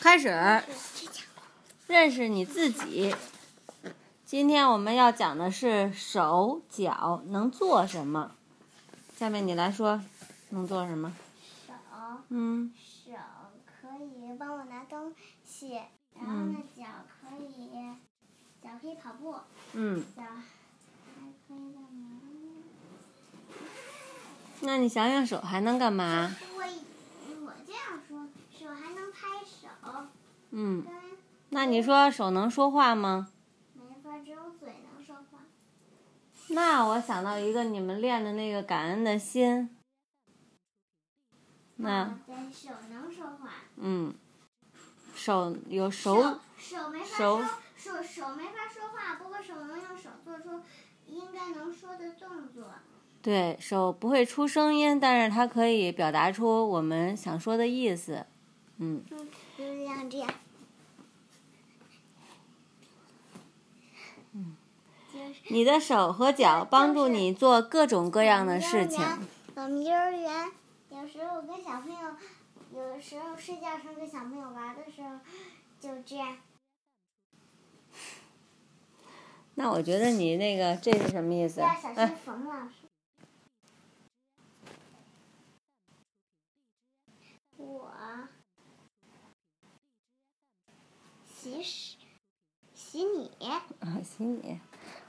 [0.00, 0.28] 开始
[1.86, 3.14] 认识你自己。
[4.24, 8.32] 今天我们要讲的是手脚能做什么。
[9.18, 10.00] 下面你来说，
[10.48, 11.14] 能做什么？
[11.66, 11.74] 手，
[12.30, 12.72] 嗯
[13.04, 13.12] 手
[13.66, 15.74] 可以帮我拿东西，
[16.14, 16.84] 然后呢，脚
[17.20, 17.70] 可以，
[18.62, 19.34] 脚可以跑步，
[19.74, 22.20] 嗯，脚还可以干嘛？
[24.62, 26.34] 那你想想手还能干嘛？
[26.56, 26.80] 我以
[27.44, 28.26] 我这样说，
[28.58, 29.68] 手还能拍手，
[30.50, 30.84] 嗯，
[31.50, 33.30] 那你说手能说话吗？
[33.74, 35.44] 没法只有嘴能说话。
[36.48, 39.70] 那我想到一个你们练的那个感恩的心。
[41.76, 42.18] 那
[42.52, 43.50] 手能说话。
[43.76, 44.14] 嗯，
[45.14, 47.44] 手有手手手没法手说，
[47.76, 50.60] 手手没法说话，不过手能用手做出
[51.06, 52.64] 应该能说的动作。
[53.22, 58.26] 对手不会出声音，但是它可以表达出我们想说的意思。
[58.82, 60.34] 嗯，嗯，就像这样。
[64.32, 64.56] 嗯
[65.48, 69.04] 你的手和脚帮助你做各种各样的事情。
[69.56, 70.50] 我们幼儿园
[70.88, 72.16] 有时候跟小朋友，
[72.72, 75.18] 有时候睡觉时候跟小朋友玩的时候，
[75.80, 76.38] 就这样。
[79.56, 81.60] 那我觉得你那个这是什么意思？
[81.60, 82.74] 要小心哎，冯老师。
[87.56, 87.92] 我
[91.26, 91.96] 洗屎，
[92.74, 93.30] 洗你。
[93.46, 93.66] 啊，
[94.02, 94.60] 洗你。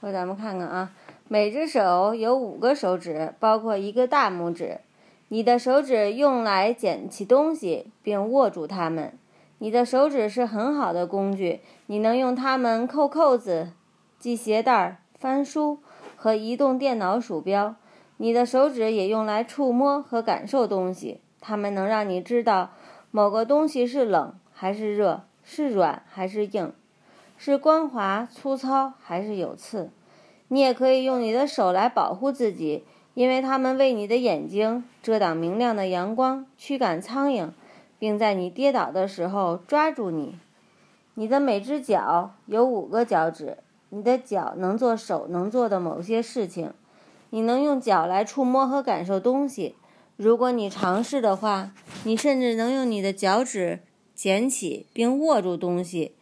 [0.00, 0.90] 回咱们看看啊，
[1.28, 4.80] 每只手有五个手指，包括一个大拇指。
[5.28, 9.12] 你的手指用来捡起东西，并握住它们。
[9.58, 13.70] 你的手指是很好的工具，你能用它们扣扣子、
[14.18, 15.78] 系鞋带、翻书
[16.16, 17.76] 和移动电脑鼠标。
[18.16, 22.72] 你的手指也用来触摸和感受东西，它们能让你知道
[23.10, 26.72] 某个东西是冷还是热，是软还是硬。
[27.44, 29.90] 是光滑、粗糙还是有刺？
[30.46, 32.84] 你也可以用你的手来保护自己，
[33.14, 37.48] 因为它们为你的眼睛遮挡明亮的阳光，驱赶苍蝇，
[37.98, 40.38] 并在你跌倒的时候抓住你。
[41.14, 46.72] 你的每只脚有五个脚趾，你的脚能做手能做的某些事情。
[47.30, 49.74] 你能用脚来触摸和感受东西。
[50.16, 51.72] 如果你尝试的话，
[52.04, 53.80] 你甚至能用你的脚趾
[54.14, 56.12] 捡起并握住东西。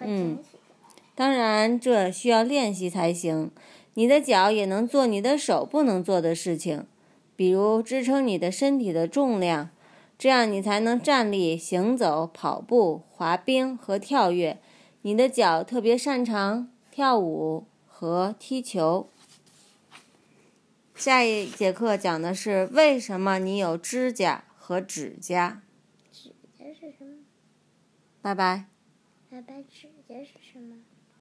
[0.00, 0.38] 嗯。
[1.14, 3.50] 当然，这需要练习才行。
[3.94, 6.86] 你的脚也能做你的手不能做的事情，
[7.34, 9.70] 比如支撑你的身体的重量，
[10.16, 14.58] 这样你才能站立、行走、跑步、滑冰和跳跃。
[15.02, 19.08] 你的脚特别擅长跳舞和踢球。
[20.94, 25.62] 下一节课讲的是为什么你有指甲和指甲。
[26.12, 27.16] 指甲是什么？
[28.22, 28.66] 拜拜。
[29.30, 30.76] 拜拜，指甲是什么？